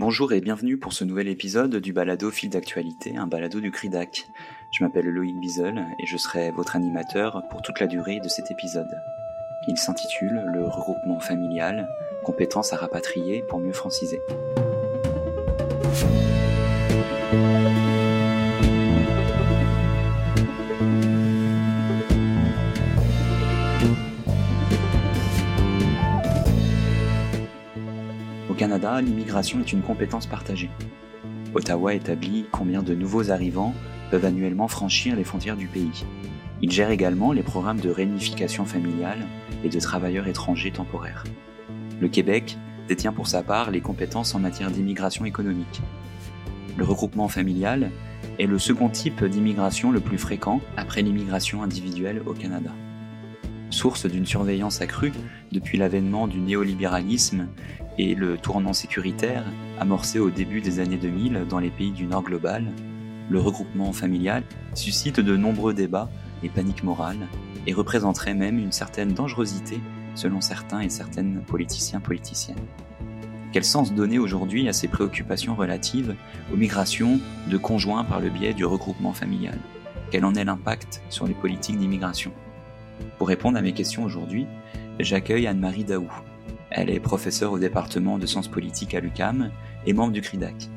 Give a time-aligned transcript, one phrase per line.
[0.00, 4.28] Bonjour et bienvenue pour ce nouvel épisode du balado Fil d'actualité, un balado du CRIDAC.
[4.70, 8.52] Je m'appelle Loïc Bizel et je serai votre animateur pour toute la durée de cet
[8.52, 8.96] épisode.
[9.66, 11.88] Il s'intitule Le regroupement familial,
[12.22, 14.20] compétences à rapatrier pour mieux franciser.
[28.68, 30.68] Canada, l'immigration est une compétence partagée.
[31.54, 33.72] Ottawa établit combien de nouveaux arrivants
[34.10, 36.04] peuvent annuellement franchir les frontières du pays.
[36.60, 39.26] Il gère également les programmes de réunification familiale
[39.64, 41.24] et de travailleurs étrangers temporaires.
[41.98, 45.80] Le Québec détient pour sa part les compétences en matière d'immigration économique.
[46.76, 47.90] Le regroupement familial
[48.38, 52.72] est le second type d'immigration le plus fréquent après l'immigration individuelle au Canada
[53.70, 55.12] source d'une surveillance accrue
[55.52, 57.48] depuis l'avènement du néolibéralisme
[57.98, 59.44] et le tournant sécuritaire
[59.78, 62.64] amorcé au début des années 2000 dans les pays du Nord global,
[63.30, 64.42] le regroupement familial
[64.74, 66.10] suscite de nombreux débats
[66.42, 67.26] et paniques morales
[67.66, 69.80] et représenterait même une certaine dangerosité
[70.14, 72.56] selon certains et certaines politiciens politiciennes.
[73.52, 76.14] Quel sens donner aujourd'hui à ces préoccupations relatives
[76.52, 79.58] aux migrations de conjoints par le biais du regroupement familial?
[80.10, 82.32] Quel en est l'impact sur les politiques d'immigration?
[83.18, 84.46] Pour répondre à mes questions aujourd'hui,
[85.00, 86.10] j'accueille Anne-Marie Daou.
[86.70, 89.50] Elle est professeure au département de sciences politiques à l'UCAM
[89.86, 90.68] et membre du CRIDAC.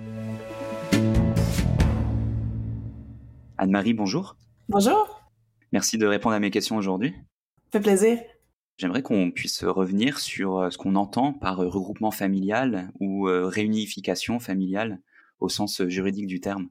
[3.58, 4.36] Anne-Marie, bonjour.
[4.70, 5.22] Bonjour.
[5.72, 7.14] Merci de répondre à mes questions aujourd'hui.
[7.72, 8.18] fait plaisir.
[8.78, 14.40] J'aimerais qu'on puisse revenir sur euh, ce qu'on entend par regroupement familial ou euh, réunification
[14.40, 15.00] familiale
[15.40, 16.70] au sens juridique du terme.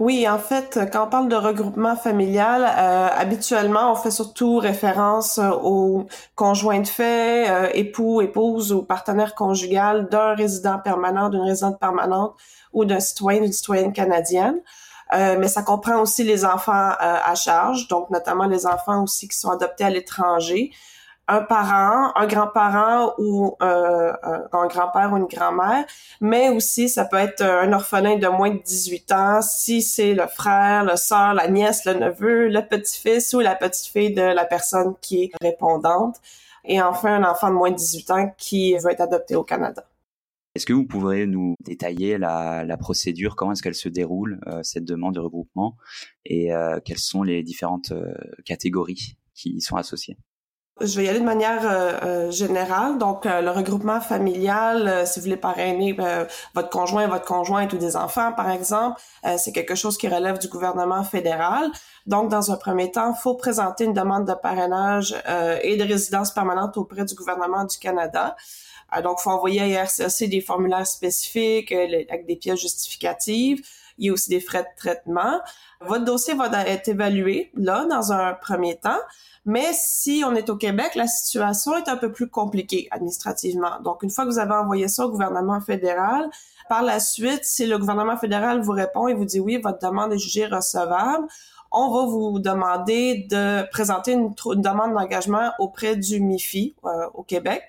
[0.00, 5.36] Oui, en fait, quand on parle de regroupement familial, euh, habituellement, on fait surtout référence
[5.36, 6.06] euh, aux
[6.36, 12.34] conjoints de fait, euh, époux, épouses ou partenaires conjugal d'un résident permanent, d'une résidente permanente
[12.72, 14.60] ou d'un citoyen, d'une citoyenne canadienne.
[15.12, 19.50] mais ça comprend aussi les enfants à charge, donc notamment les enfants aussi qui sont
[19.50, 20.70] adoptés à l'étranger,
[21.30, 24.12] un parent, un grand-parent ou euh,
[24.52, 25.84] un grand-père ou une grand-mère,
[26.20, 30.26] mais aussi ça peut être un orphelin de moins de 18 ans si c'est le
[30.26, 34.94] frère, le sœur, la nièce, le neveu, le petit-fils ou la petite-fille de la personne
[35.00, 36.16] qui est répondante.
[36.64, 39.86] Et enfin, un enfant de moins de 18 ans qui veut être adopté au Canada.
[40.56, 44.64] Est-ce que vous pourriez nous détailler la, la procédure, comment est-ce qu'elle se déroule, euh,
[44.64, 45.76] cette demande de regroupement,
[46.24, 47.92] et euh, quelles sont les différentes
[48.44, 50.16] catégories qui y sont associées?
[50.80, 52.98] Je vais y aller de manière euh, euh, générale.
[52.98, 55.96] Donc, euh, le regroupement familial, si vous voulez parrainer
[56.54, 59.00] votre conjoint, votre conjointe ou des enfants, par exemple,
[59.36, 61.70] c'est quelque chose qui relève du gouvernement fédéral.
[62.06, 65.14] Donc, dans un premier temps, faut présenter une demande de parrainage
[65.62, 68.36] et de résidence permanente auprès du gouvernement du Canada.
[69.02, 73.62] donc, faut envoyer à IRCC des formulaires spécifiques avec des pièces justificatives.
[74.00, 75.40] Il y a aussi des frais de traitement.
[75.82, 78.98] Votre dossier va être évalué, là, dans un premier temps.
[79.46, 83.80] Mais si on est au Québec, la situation est un peu plus compliquée administrativement.
[83.84, 86.28] Donc, une fois que vous avez envoyé ça au gouvernement fédéral,
[86.68, 90.12] par la suite, si le gouvernement fédéral vous répond et vous dit oui, votre demande
[90.12, 91.26] est jugée recevable,
[91.72, 97.62] on va vous demander de présenter une, demande d'engagement auprès du MIFI euh, au Québec.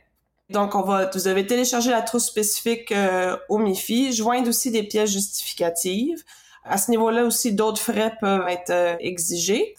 [0.52, 4.84] Donc, on va, vous avez téléchargé la trousse spécifique euh, au MIFI, joindre aussi des
[4.84, 6.24] pièces justificatives.
[6.66, 9.76] À ce niveau-là aussi, d'autres frais peuvent être euh, exigés.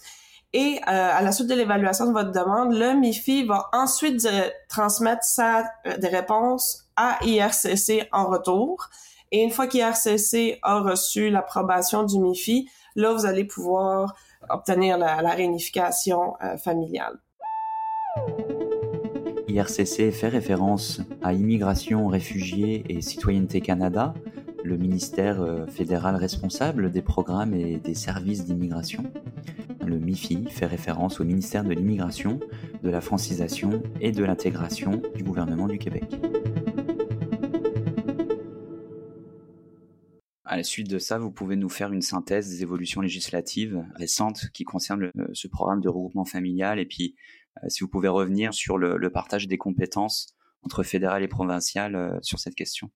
[0.54, 4.26] Et euh, à la suite de l'évaluation de votre demande, le MIFI va ensuite
[4.68, 5.64] transmettre sa,
[5.98, 8.88] des réponses à IRCC en retour.
[9.30, 14.14] Et une fois qu'IRCC a reçu l'approbation du MIFI, là, vous allez pouvoir
[14.50, 17.18] obtenir la, réunification familiale.
[19.52, 24.14] IRCC fait référence à Immigration, Réfugiés et Citoyenneté Canada,
[24.64, 29.04] le ministère euh, fédéral responsable des programmes et des services d'immigration.
[29.84, 32.40] Le MIFI fait référence au ministère de l'immigration,
[32.82, 36.04] de la francisation et de l'intégration du gouvernement du Québec.
[40.46, 44.50] À la suite de ça, vous pouvez nous faire une synthèse des évolutions législatives récentes
[44.54, 47.16] qui concernent euh, ce programme de regroupement familial et puis
[47.68, 50.34] si vous pouvez revenir sur le, partage des compétences
[50.64, 52.90] entre fédéral et provincial sur cette question.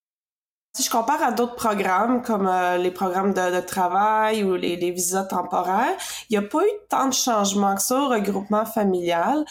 [0.76, 5.24] Si je compare à d'autres programmes comme euh, les programmes de, travail ou les, visas
[5.24, 5.96] temporaires,
[6.28, 9.46] il n'y a pas eu tant de changements que ça au regroupement familial.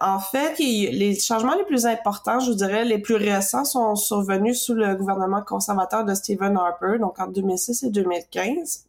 [0.00, 4.62] En fait, les changements les plus importants, je vous dirais, les plus récents sont survenus
[4.62, 8.86] sous le gouvernement conservateur de Stephen Harper, donc en 2006 et 2015.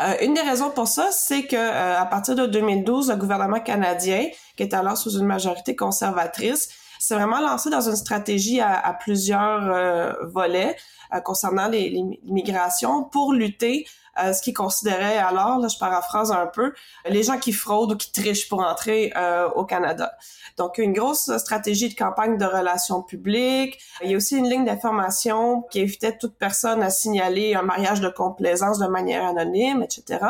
[0.00, 3.60] Euh, une des raisons pour ça, c'est que euh, à partir de 2012, le gouvernement
[3.60, 6.68] canadien, qui est alors sous une majorité conservatrice,
[7.00, 10.76] s'est vraiment lancé dans une stratégie à, plusieurs euh, volets.
[11.24, 13.86] concernant les, les, migrations pour lutter
[14.22, 16.72] euh, ce qu'ils considéraient alors, là, je paraphrase un peu,
[17.06, 20.12] les gens qui fraudent ou qui trichent pour entrer euh, au Canada.
[20.56, 23.78] Donc, une grosse stratégie de campagne de relations publiques.
[24.02, 28.00] Il y a aussi une ligne d'information qui évitait toute personne à signaler un mariage
[28.00, 30.24] de complaisance de manière anonyme, etc.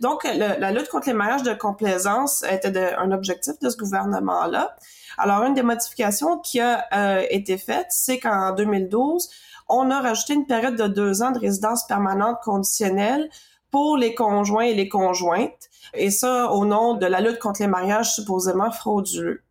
[0.00, 4.76] Donc, la lutte contre les mariages de complaisance était un objectif de ce gouvernement-là.
[5.18, 9.28] Alors, une des modifications qui a euh, été faite, c'est qu'en 2012,
[9.68, 13.28] on a rajouté une période de deux ans de résidence permanente conditionnelle
[13.70, 17.66] pour les conjoints et les conjointes, et ça au nom de la lutte contre les
[17.66, 19.42] mariages supposément frauduleux.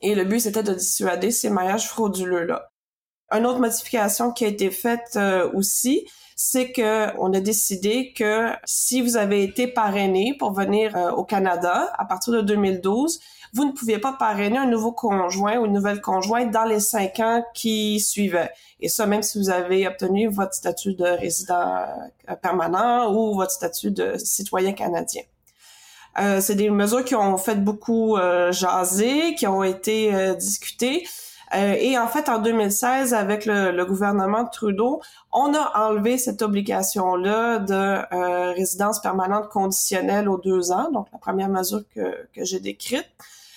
[0.00, 2.70] Et le but, c'était de dissuader ces mariages frauduleux-là.
[3.32, 8.50] Une autre modification qui a été faite euh, aussi, c'est que on a décidé que
[8.66, 13.20] si vous avez été parrainé pour venir euh, au Canada à partir de 2012,
[13.54, 17.20] vous ne pouviez pas parrainer un nouveau conjoint ou une nouvelle conjointe dans les cinq
[17.20, 18.50] ans qui suivaient.
[18.80, 21.86] Et ça, même si vous avez obtenu votre statut de résident
[22.28, 25.22] euh, permanent ou votre statut de citoyen canadien.
[26.20, 31.06] Euh, c'est des mesures qui ont fait beaucoup euh, jaser, qui ont été discutées.
[31.54, 35.00] Et en fait, en 2016, avec le, gouvernement de Trudeau,
[35.32, 41.48] on a enlevé cette obligation-là de résidence permanente conditionnelle aux deux ans, donc la première
[41.48, 43.06] mesure que, que j'ai décrite.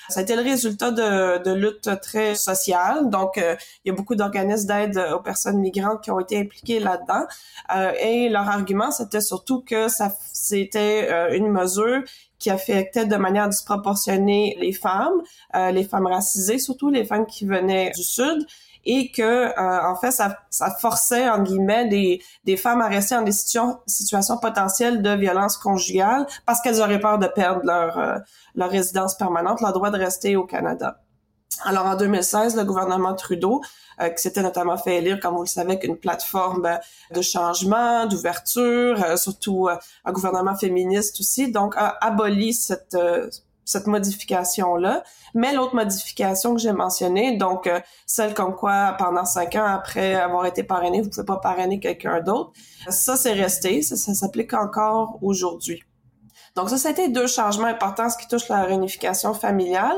[0.09, 3.09] Ça a été le résultat de, de luttes très sociales.
[3.09, 6.79] Donc, euh, il y a beaucoup d'organismes d'aide aux personnes migrantes qui ont été impliqués
[6.79, 7.25] là-dedans.
[7.75, 12.01] Euh, et leur argument, c'était surtout que ça c'était euh, une mesure
[12.39, 15.21] qui affectait de manière disproportionnée les femmes,
[15.53, 18.45] les femmes racisées, surtout les femmes qui venaient du Sud,
[18.91, 23.15] et que euh, en fait ça, ça forçait en guillemets des, des femmes à rester
[23.15, 28.17] en des situations potentielles de violence conjugale parce qu'elles auraient peur de perdre leur euh,
[28.55, 31.01] leur résidence permanente, leur droit de rester au Canada.
[31.65, 33.61] Alors en 2016, le gouvernement Trudeau,
[34.01, 36.79] euh, qui s'était notamment fait élire, comme vous le savez, avec une plateforme
[37.13, 42.97] de changement, d'ouverture, surtout un gouvernement féministe aussi, donc a aboli cette
[43.69, 45.03] cette modification-là.
[45.33, 50.15] Mais l'autre modification que j'ai mentionnée, donc euh, celle comme quoi pendant cinq ans après
[50.15, 52.51] avoir été parrainé, vous pouvez pas parrainer quelqu'un d'autre,
[52.89, 55.83] ça c'est resté, ça, s'applique encore aujourd'hui.
[56.55, 59.95] Donc ça, c'était deux changements importants, ce qui touche la réunification familiale.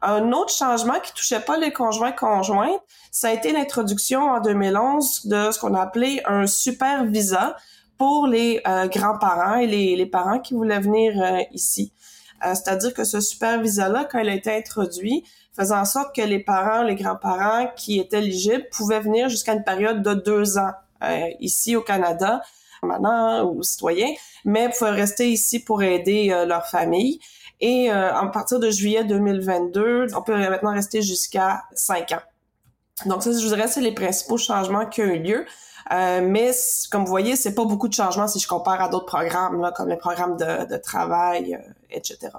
[0.00, 2.80] Un autre changement qui touchait pas les conjoints conjointes,
[3.10, 7.56] ça a été l'introduction en 2011 de ce qu'on a appelé un super visa
[7.98, 11.92] pour les euh, grands-parents et les, parents qui voulaient venir euh, ici.
[12.44, 15.24] Euh, c'est-à-dire que ce super visa-là, quand il a été introduit,
[15.56, 19.64] faisait en sorte que les parents, les grands-parents qui étaient éligibles pouvaient venir jusqu'à une
[19.64, 22.42] période de deux ans euh, ici au Canada,
[22.82, 24.12] maintenant ou citoyens,
[24.44, 27.18] mais pouvaient rester ici pour aider euh, leur famille.
[27.60, 32.22] Et à partir de juillet 2022, on peut maintenant rester jusqu'à cinq ans.
[33.06, 35.46] Donc ça, je vous dirais, c'est les principaux changements qui ont eu lieu.
[35.92, 36.50] Euh, mais
[36.90, 39.72] comme vous voyez, c'est pas beaucoup de changements si je compare à d'autres programmes, là,
[39.72, 42.30] comme les programmes de, de travail, euh, etc.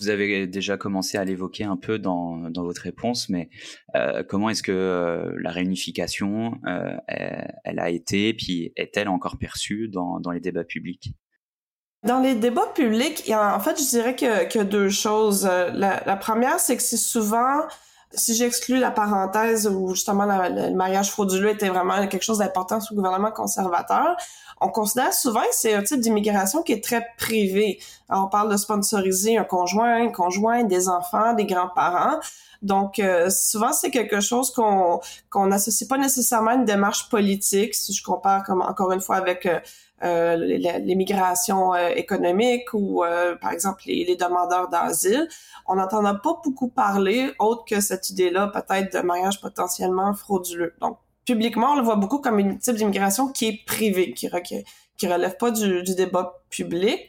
[0.00, 3.48] Vous avez déjà commencé à l'évoquer un peu dans, dans votre réponse, mais
[3.94, 6.58] euh, comment est-ce que la réunification,
[7.06, 11.14] elle, a été, puis est-elle encore perçue dans, dans les débats publics?
[12.02, 15.44] Dans les débats publics, en fait, je dirais que, que deux choses.
[15.44, 17.60] La, la première, c'est que c'est souvent
[18.16, 22.94] si j'exclus la parenthèse où justement le mariage frauduleux était vraiment quelque chose d'important sous
[22.94, 24.16] le gouvernement conservateur,
[24.60, 27.80] on considère souvent que c'est un type d'immigration qui est très privé.
[28.08, 32.20] on parle de sponsoriser un conjoint, une conjointe, des enfants, des grands-parents.
[32.62, 37.74] Donc, euh, souvent, c'est quelque chose qu'on qu'on n'associe pas nécessairement à une démarche politique,
[37.74, 39.60] si je compare comme encore une fois avec euh,
[40.04, 45.28] l'immigration euh, économique ou euh, par exemple les, demandeurs d'asile.
[45.66, 50.74] On n'entend pas beaucoup parler autre que cette idée-là peut-être de mariage potentiellement frauduleux.
[50.80, 54.28] Donc publiquement, on le voit beaucoup comme une type d'immigration qui est privée, qui,
[54.96, 57.08] qui relève pas du, débat public.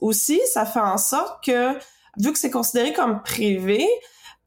[0.00, 1.74] Aussi, ça fait en sorte que
[2.18, 3.88] vu que c'est considéré comme privé,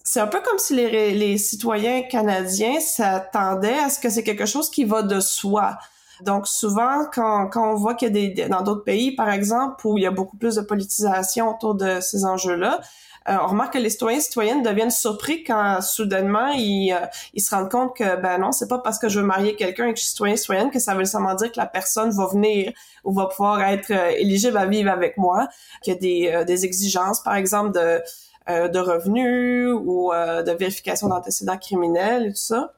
[0.04, 4.46] c'est un peu comme si les, les citoyens canadiens s'attendaient à ce que c'est quelque
[4.46, 5.78] chose qui va de soi.
[6.24, 9.86] Donc souvent, quand, quand on voit qu'il y a des dans d'autres pays, par exemple,
[9.86, 12.82] où il y a beaucoup plus de politisation autour de ces enjeux-là,
[13.30, 17.42] euh, on remarque que les citoyens et citoyennes deviennent surpris quand soudainement ils, euh, ils
[17.42, 19.94] se rendent compte que ben non, c'est pas parce que je veux marier quelqu'un et
[19.94, 22.72] que je suis citoyen citoyenne que ça veut nécessairement dire que la personne va venir
[23.04, 25.48] ou va pouvoir être euh, éligible à vivre avec moi,
[25.84, 28.02] qu'il y a des, des exigences, par exemple, de
[28.48, 32.74] de revenus ou de vérification d'antécédents criminels et tout ça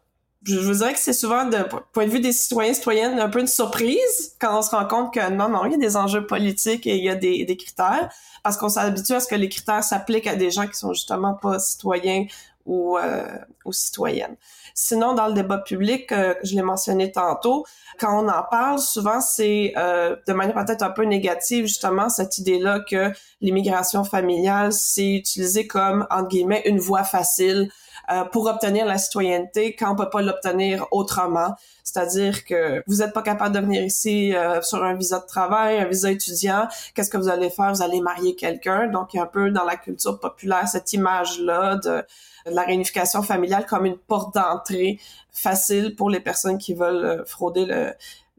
[0.45, 1.57] je vous dirais que c'est souvent, de
[1.93, 5.13] point de vue des citoyens citoyennes, un peu une surprise quand on se rend compte
[5.13, 7.57] que non, non, il y a des enjeux politiques et il y a des, des
[7.57, 8.09] critères,
[8.43, 11.33] parce qu'on s'habitue à ce que les critères s'appliquent à des gens qui sont justement
[11.33, 12.25] pas citoyens
[12.65, 13.25] ou euh,
[13.65, 14.35] aux citoyennes.
[14.73, 17.65] Sinon, dans le débat public, euh, je l'ai mentionné tantôt,
[17.99, 22.37] quand on en parle, souvent c'est euh, de manière peut-être un peu négative justement cette
[22.37, 27.69] idée-là que l'immigration familiale c'est utilisé comme entre guillemets une voie facile
[28.11, 31.55] euh, pour obtenir la citoyenneté quand on peut pas l'obtenir autrement.
[31.83, 35.77] C'est-à-dire que vous n'êtes pas capable de venir ici euh, sur un visa de travail,
[35.77, 36.67] un visa étudiant.
[36.93, 37.73] Qu'est-ce que vous allez faire?
[37.73, 38.87] Vous allez marier quelqu'un.
[38.87, 42.03] Donc, il y a un peu dans la culture populaire cette image-là de,
[42.45, 44.99] la réunification familiale comme une porte d'entrée
[45.31, 47.93] facile pour les personnes qui veulent euh, frauder le,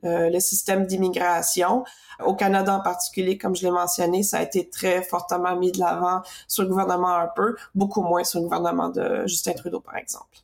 [0.04, 1.84] le système d'immigration.
[2.24, 5.80] Au Canada en particulier, comme je l'ai mentionné, ça a été très fortement mis de
[5.80, 10.38] l'avant sur le gouvernement Harper, beaucoup moins sur le gouvernement de Justin Trudeau, par exemple.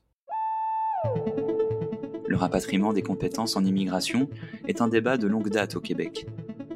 [2.27, 4.29] Le rapatriement des compétences en immigration
[4.67, 6.27] est un débat de longue date au Québec.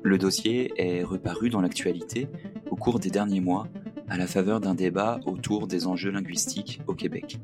[0.02, 2.28] Le dossier est reparu dans l'actualité
[2.70, 3.66] au cours des derniers mois
[4.08, 7.38] à la faveur d'un débat autour des enjeux linguistiques au Québec.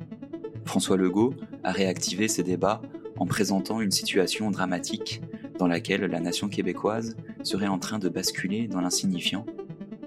[0.65, 2.81] François Legault a réactivé ces débats
[3.17, 5.23] en présentant une situation dramatique
[5.61, 9.45] dans laquelle la nation québécoise serait en train de basculer dans l'insignifiant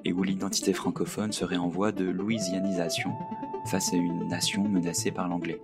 [0.03, 3.11] et où l'identité francophone serait en voie de louisianisation
[3.67, 5.61] face à une nation menacée par l'anglais.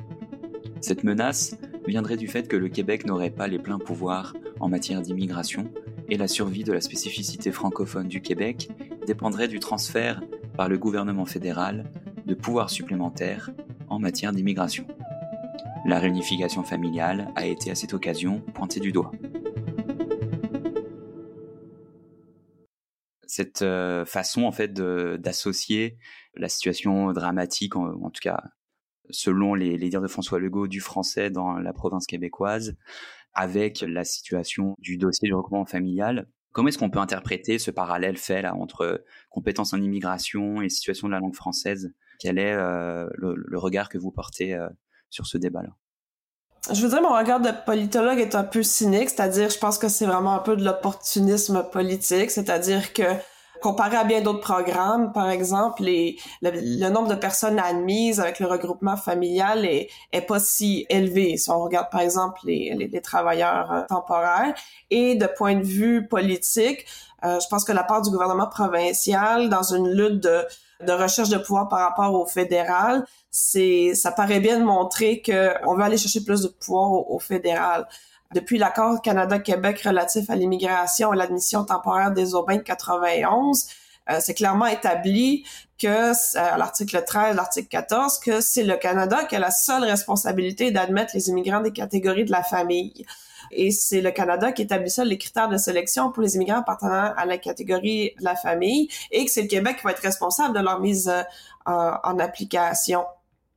[0.79, 5.01] Cette menace viendrait du fait que le Québec n'aurait pas les pleins pouvoirs en matière
[5.01, 5.71] d'immigration
[6.07, 8.69] et la survie de la spécificité francophone du Québec
[9.07, 10.21] dépendrait du transfert
[10.55, 11.85] par le gouvernement fédéral
[12.27, 13.49] de pouvoirs supplémentaires
[13.87, 14.85] en matière d'immigration.
[15.87, 19.11] La réunification familiale a été à cette occasion pointée du doigt.
[23.39, 25.97] Cette euh, façon en fait d'associer
[26.35, 28.43] la situation dramatique, en, tout cas
[29.09, 32.75] selon les, dires de François Legault, du français dans la province québécoise,
[33.33, 36.27] avec la situation du dossier du regroupement familial.
[36.51, 41.07] Comment est-ce qu'on peut interpréter ce parallèle fait là entre compétences en immigration et situation
[41.07, 41.93] de la langue française?
[42.19, 44.67] Quel est euh, le, regard que vous portez euh,
[45.09, 45.69] sur ce débat-là?
[46.73, 50.05] Je dire, mon regard de politologue est un peu cynique, c'est-à-dire, je pense que c'est
[50.05, 53.03] vraiment un peu de l'opportunisme politique, c'est-à-dire que
[53.61, 58.47] comparé à bien d'autres programmes, par exemple, les, le, nombre de personnes admises avec le
[58.47, 61.37] regroupement familial est, est pas si élevé.
[61.37, 64.53] Si on regarde, par exemple, les, les, travailleurs euh, temporaires.
[64.89, 66.85] Et de point de vue politique,
[67.23, 70.45] euh, je pense que la part du gouvernement provincial dans une lutte de,
[70.85, 75.75] de recherche de pouvoir par rapport au fédéral, c'est ça paraît bien de montrer qu'on
[75.75, 77.87] veut aller chercher plus de pouvoir au, fédéral.
[78.35, 83.65] Depuis l'accord Canada-Québec relatif à l'immigration et l'admission temporaire des urbains de 91,
[84.11, 85.45] euh, c'est clairement établi
[85.81, 90.69] que à l'article 13, l'article 14, que c'est le Canada qui a la seule responsabilité
[90.69, 93.03] d'admettre les immigrants des catégories de la famille.
[93.49, 97.13] Et c'est le Canada qui établit ça les critères de sélection pour les immigrants appartenant
[97.17, 100.55] à la catégorie de la famille et que c'est le Québec qui va être responsable
[100.55, 101.23] de leur mise euh,
[101.65, 103.05] en application.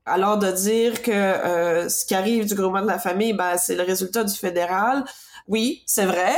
[0.04, 3.76] Alors de dire que euh, ce qui arrive du groupement de la famille, ben, c'est
[3.76, 5.04] le résultat du fédéral,
[5.46, 6.34] oui, c'est vrai,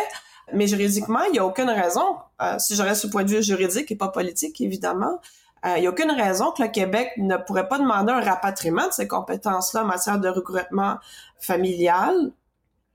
[0.53, 3.91] mais juridiquement, il n'y a aucune raison, euh, si j'aurais ce point de vue juridique
[3.91, 5.19] et pas politique, évidemment,
[5.65, 8.87] euh, il n'y a aucune raison que le Québec ne pourrait pas demander un rapatriement
[8.87, 10.97] de ces compétences-là en matière de regroupement
[11.39, 12.33] familial.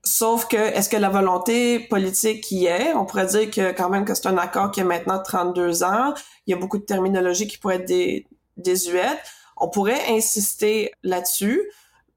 [0.04, 2.94] Sauf que, est-ce que la volonté politique y est?
[2.94, 6.14] On pourrait dire que quand même que c'est un accord qui a maintenant 32 ans.
[6.46, 9.18] Il y a beaucoup de terminologie qui pourrait être désuète.
[9.60, 11.62] On pourrait insister là-dessus,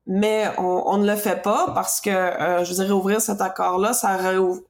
[0.06, 4.18] mais on, ne le fait pas parce que, euh, je dirais, ouvrir cet accord-là, ça,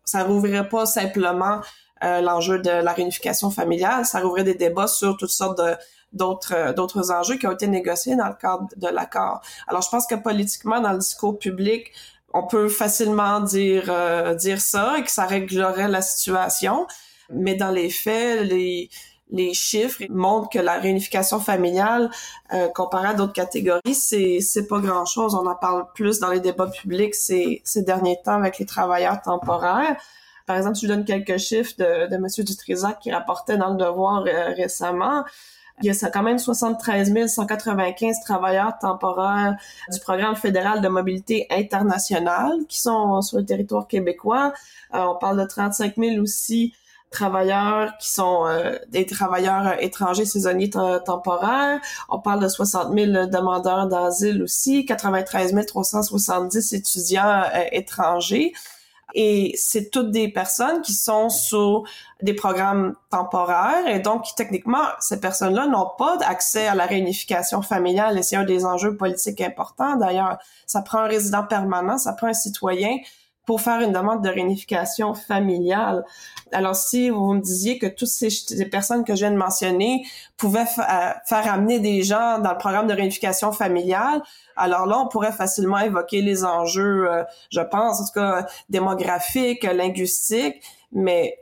[0.04, 1.62] ça rouvrirait pas simplement
[2.04, 5.76] euh, l'enjeu de la réunification familiale, ça rouvrirait des débats sur toutes sortes de
[6.12, 9.42] d'autres euh, d'autres enjeux qui ont été négociés dans le cadre de l'accord.
[9.68, 11.92] Alors, je pense que politiquement, dans le discours public,
[12.36, 13.92] on peut facilement dire
[14.36, 16.88] dire ça et que ça réglerait la situation,
[17.30, 18.90] mais dans les faits, les
[19.32, 22.10] les chiffres montrent que la réunification familiale,
[22.54, 25.36] euh, comparée à d'autres catégories, c'est c'est pas grand chose.
[25.36, 29.22] On en parle plus dans les débats publics ces ces derniers temps avec les travailleurs
[29.22, 29.98] temporaires.
[30.46, 32.28] Par exemple, je vous donne quelques chiffres de, de M.
[32.40, 35.24] Dutrisac qui rapportait dans le Devoir euh, récemment.
[35.82, 39.56] Il y a quand même 73 195 travailleurs temporaires
[39.92, 44.54] du programme fédéral de mobilité internationale qui sont sur le territoire québécois.
[44.94, 46.74] Euh, on parle de 35 000 aussi
[47.14, 51.80] travailleurs qui sont euh, des travailleurs euh, étrangers saisonniers temporaires.
[52.10, 58.52] On parle de 60 000 demandeurs d'asile aussi, 93 370 étudiants euh, étrangers.
[59.16, 61.86] Et c'est toutes des personnes qui sont sous
[62.24, 68.18] des programmes temporaires et donc techniquement ces personnes-là n'ont pas accès à la réunification familiale
[68.18, 70.40] et c'est un des enjeux politiques importants d'ailleurs.
[70.66, 72.98] Ça prend un résident permanent, ça prend un citoyen
[73.46, 76.06] pour faire une demande de réunification familiale.
[76.52, 78.30] Alors, si vous me disiez que toutes ces,
[78.70, 80.06] personnes que je viens de mentionner
[80.38, 84.22] pouvaient euh, faire amener des gens dans le programme de réunification familiale,
[84.56, 89.64] alors là, on pourrait facilement évoquer les enjeux, euh, je pense, en tout cas démographiques,
[89.64, 91.38] linguistiques, mais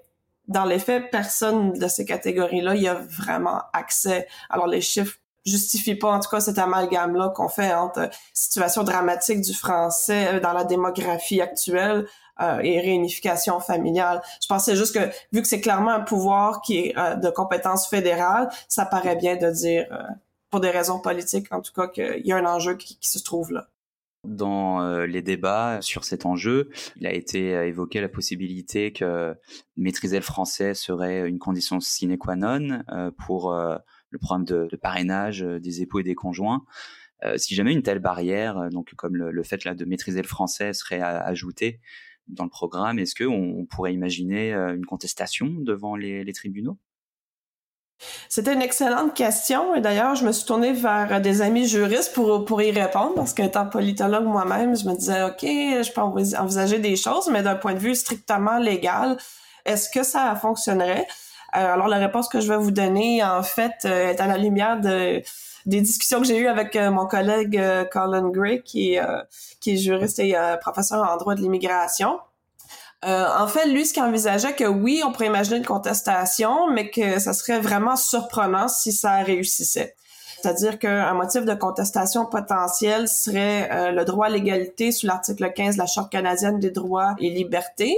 [0.48, 4.28] dans les faits, personne de ces catégories-là y a vraiment accès.
[4.50, 9.42] Alors, les chiffres justifient pas, en tout cas, cet amalgame-là qu'on fait entre situation dramatique
[9.42, 12.08] du français euh, dans la démographie actuelle
[12.42, 14.22] euh, et réunification familiale.
[14.42, 17.88] Je pensais juste que, vu que c'est clairement un pouvoir qui est euh, de compétence
[17.88, 19.88] fédérale, ça paraît bien de dire,
[20.50, 23.52] pour des raisons politiques, en tout cas, qu'il y a un enjeu qui se trouve
[23.52, 23.68] là.
[24.24, 29.36] Dans euh, les débats sur cet enjeu, il a été euh, évoqué la possibilité que
[29.78, 33.58] maîtriser le français serait une condition sine qua non euh, pour
[34.12, 36.64] le programme de, parrainage des époux et des conjoints.
[37.38, 41.02] si jamais une telle barrière, donc comme le, fait là de maîtriser le français, serait
[41.02, 41.80] ajoutée
[42.28, 46.78] dans le programme, est-ce qu'on pourrait imaginer une contestation devant les tribunaux?
[48.30, 49.76] C'était une excellente question.
[49.76, 53.34] Et d'ailleurs, je me suis tournée vers des amis juristes pour, pour y répondre parce
[53.34, 57.74] qu'étant politologue moi-même, je me disais, OK, je peux envisager des choses, mais d'un point
[57.74, 59.18] de vue strictement légal,
[59.66, 61.08] est-ce que ça fonctionnerait?
[61.56, 64.38] Euh, alors, la réponse que je vais vous donner, en fait, euh, est à la
[64.38, 65.22] lumière de
[65.68, 69.02] des discussions que j'ai eues avec euh, mon collègue Colin Gray, qui est,
[69.60, 72.20] qui est juriste et professeur en droit de l'immigration.
[73.04, 77.20] En fait, lui, ce qu'il envisageait que oui, on pourrait imaginer une contestation, mais que
[77.20, 79.96] ça serait vraiment surprenant si ça réussissait.
[80.42, 85.80] C'est-à-dire qu'un motif de contestation potentiel serait le droit à l'égalité sous l'article 15 de
[85.80, 87.96] la Charte canadienne des droits et libertés,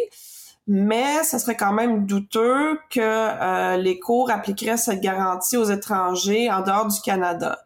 [0.67, 6.49] mais ça serait quand même douteux que euh, les cours appliqueraient cette garantie aux étrangers
[6.51, 7.59] en dehors du Canada.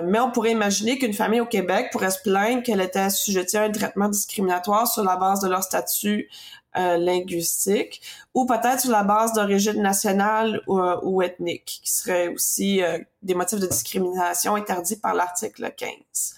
[0.00, 3.64] Mais on pourrait imaginer qu'une famille au Québec pourrait se plaindre qu'elle était assujettie à
[3.64, 6.28] un traitement discriminatoire sur la base de leur statut
[6.76, 8.00] euh, linguistique,
[8.34, 12.98] ou peut-être sur la base d'origine nationale ou, euh, ou, ethnique, qui serait aussi euh,
[13.22, 16.37] des motifs de discrimination interdits par l'article 15.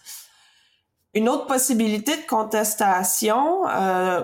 [1.13, 3.63] Une autre possibilité de contestation,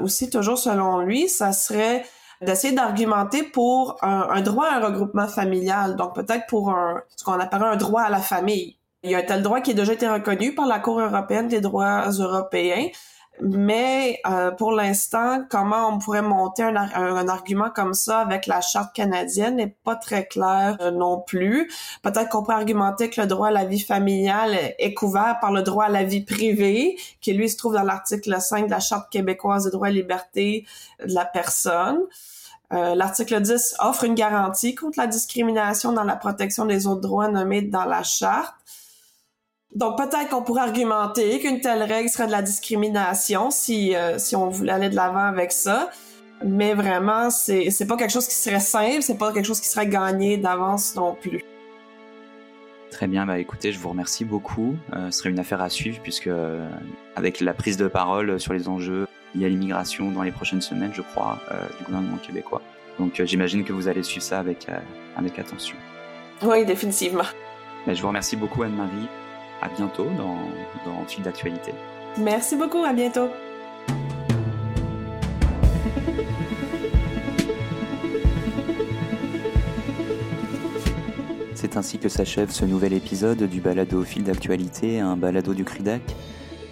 [0.03, 2.05] aussi toujours selon lui, ça serait
[2.41, 7.33] d'essayer d'argumenter pour un, droit à un regroupement familial, donc peut-être pour un, ce qu'on
[7.33, 8.77] appellerait un droit à la famille.
[9.03, 11.49] Il y a un tel droit qui a déjà été reconnu par la Cour européenne
[11.49, 12.87] des droits européens,
[13.41, 18.95] mais euh, pour l'instant, comment on pourrait monter un, argument comme ça avec la charte
[18.95, 21.71] canadienne n'est pas très clair euh, non plus.
[22.03, 25.63] Peut-être qu'on pourrait argumenter que le droit à la vie familiale est couvert par le
[25.63, 29.11] droit à la vie privée, qui lui se trouve dans l'article 5 de la charte
[29.11, 30.67] québécoise des droits et libertés
[31.05, 31.99] de la personne.
[32.73, 37.29] Euh, l'article 10 offre une garantie contre la discrimination dans la protection des autres droits
[37.29, 38.55] nommés dans la charte.
[39.77, 44.35] Donc peut-être qu'on pourrait argumenter qu'une telle règle serait de la discrimination si, euh, si
[44.35, 45.91] on voulait aller de l'avant avec ça.
[46.43, 49.69] Mais vraiment, c'est, c'est pas quelque chose qui serait simple, c'est pas quelque chose qui
[49.69, 51.45] serait gagné d'avance non plus.
[52.91, 54.77] Très bien, bah écoutez, je vous remercie beaucoup.
[54.95, 56.67] Euh, ce serait une affaire à suivre puisque euh,
[57.15, 60.93] avec la prise de parole sur les enjeux liés à l'immigration dans les prochaines semaines,
[60.95, 61.39] je crois,
[61.79, 62.63] du gouvernement québécois.
[62.99, 64.69] Donc j'imagine que vous allez suivre ça avec,
[65.19, 65.77] avec attention.
[66.43, 67.25] Oui, définitivement.
[67.87, 69.09] Bah, je vous remercie beaucoup Anne-Marie
[69.63, 70.39] à bientôt dans,
[70.85, 71.73] dans Fil d'actualité.
[72.19, 73.29] Merci beaucoup, à bientôt.
[81.55, 86.03] C'est ainsi que s'achève ce nouvel épisode du balado Fil d'actualité, un balado du CRUDAC.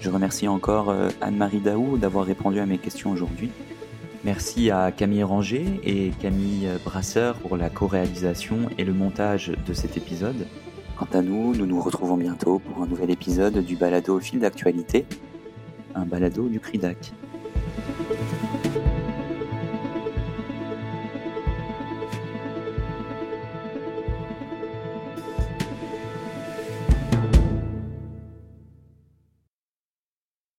[0.00, 3.50] Je remercie encore euh, Anne-Marie Daou d'avoir répondu à mes questions aujourd'hui.
[4.24, 9.96] Merci à Camille Ranger et Camille Brasseur pour la co-réalisation et le montage de cet
[9.98, 10.46] épisode.
[10.96, 15.07] Quant à nous, nous nous retrouvons bientôt pour un nouvel épisode du balado fil d'actualité,
[15.96, 17.12] un balado du CRIDAC.